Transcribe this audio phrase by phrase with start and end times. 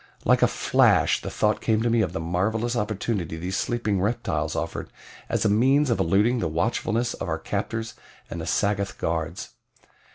[0.25, 4.55] Like a flash the thought came to me of the marvelous opportunity these sleeping reptiles
[4.55, 4.89] offered
[5.29, 7.93] as a means of eluding the watchfulness of our captors
[8.27, 9.49] and the Sagoth guards.